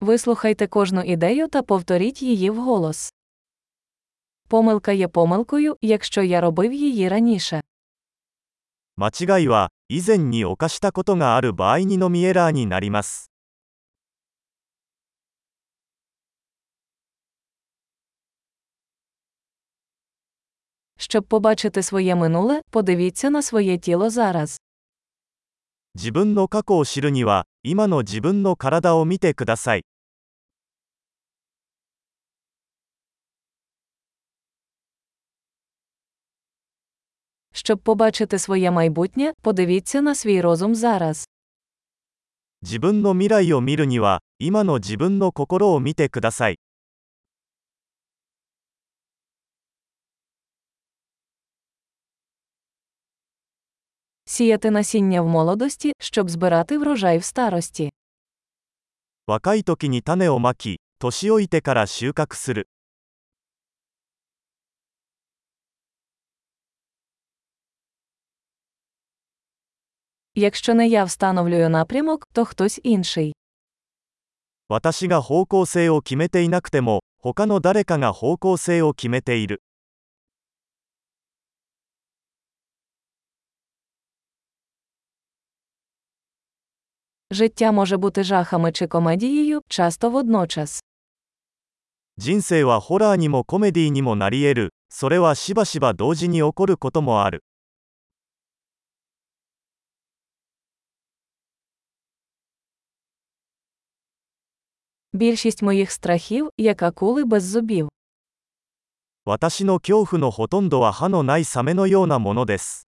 [0.00, 3.12] Вислухайте кожну ідею та повторіть її вголос.
[4.48, 7.60] Помилка є помилкою, якщо я робив її раніше.
[8.96, 13.30] 間違いは以前に犯したことがある場合にのみエラーになります
[20.98, 24.60] Щоб побачити своє минуле, подивіться на своє тіло зараз.
[25.96, 29.84] 自分の過去を知るには今の自分の体を見てください
[37.69, 41.27] Щоб побачити своє майбутнє, подивіться на свій розум зараз.
[42.61, 46.57] 自分の未来を見るには今の自分の心を見てください
[54.25, 57.91] Сіяти насіння в молодості, щоб збирати врожай в старості.
[59.27, 62.67] 若い時に種をまき年老いてから収穫する
[70.35, 73.33] Якщо не я встановлюю напрямок, то хтось інший.
[74.67, 79.61] 私が方向性を決めていなくても他の誰かが方向性を決めている
[87.31, 90.81] Життя може бути жахами чи комедією, часто водночас.
[92.17, 97.43] 人生はホラーにもコメディにもなり得るそれはしばしば同時に起こることもある
[105.13, 107.89] Більшість моїх страхів, як акули без зубів.
[109.25, 112.87] 私の恐怖のほとんどは歯のないサメのようなものです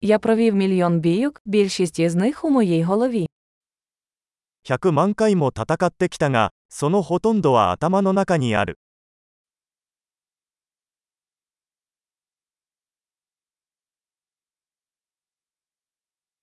[0.00, 3.28] Я провів мільйон бійок, більшість із них у моїй голові.
[4.64, 8.78] 100万回も戦ってきたがそのほとんどは頭の中にある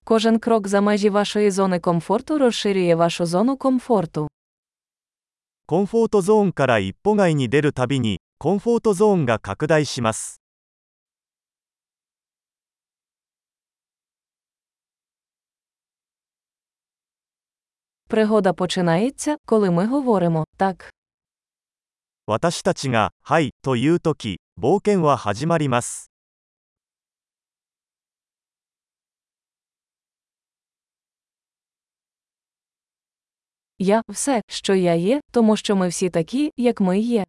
[0.04, 4.28] Кожен крок за межі вашої зони комфорту розширює вашу зону комфорту.
[5.66, 10.42] コンフォートゾーンから一歩外に出るたびにコンフォートゾーンが拡大します
[18.10, 20.90] Пригода починається, коли ми говоримо так.
[22.26, 26.12] 私たちが「はい」というとき冒険は始まります
[33.84, 37.26] Я все, що я є, тому що ми всі такі, як ми є.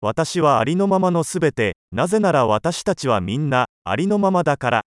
[0.00, 4.82] 私はありのままのすべてなぜなら私たちはみんなありのままだから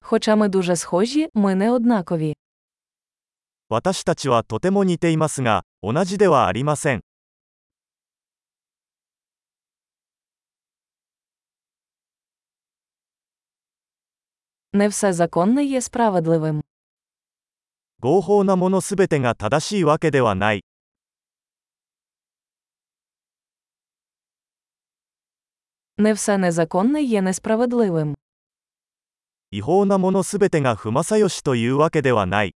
[0.00, 2.34] Хоча ми дуже схожі, ми не однакові.
[3.70, 7.00] 私たちはとても似ていますが同じではありません
[14.72, 16.62] Не все законне є справедливим.
[18.00, 20.64] 合法なものすべてが正しいわけではない
[25.98, 28.14] Не все незаконне є несправедливим.
[29.52, 32.54] 違法なものすべてが不正義というわけではない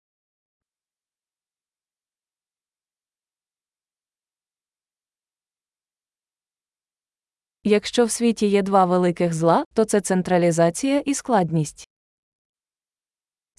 [7.67, 11.89] Якщо в світі є два великих зла, то це централізація і складність.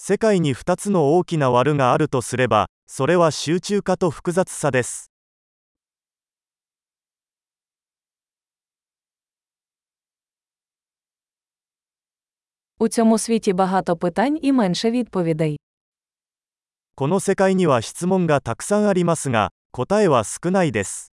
[0.03, 5.11] 世界に2つの大きな悪があるとすればそれは集中化と複雑さです。
[16.95, 21.10] この世界には質問がたくさんありますが答えは少ないです。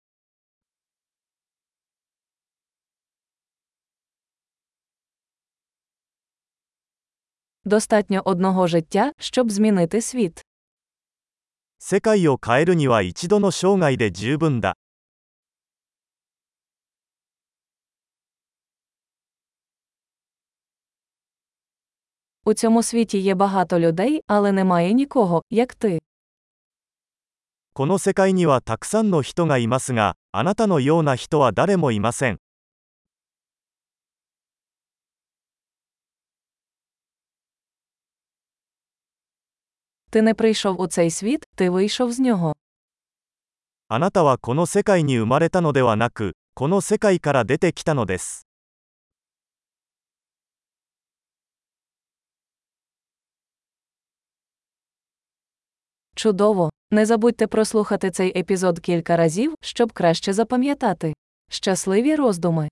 [7.65, 10.41] Достатньо одного життя, щоб змінити світ.
[11.79, 14.75] 世界を変えるには一度の生涯で十分だ
[22.45, 26.01] У цьому світі є багато людей, але немає нікого, як ти.
[27.73, 32.37] この世界にはたくさんの人がいますがあなたのような人は誰もいません
[40.09, 42.53] Ти не прийшов у цей світ, ти вийшов з нього.
[43.87, 48.47] あなたはこの世界に生まれたのではなく、この世界から出てきたのです。
[56.15, 56.69] Чудово!
[56.91, 61.13] Не забудьте прослухати цей епізод кілька разів, щоб краще запам'ятати.
[61.49, 62.69] Щасливі роздуми!